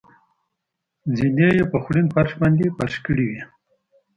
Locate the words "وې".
3.29-3.41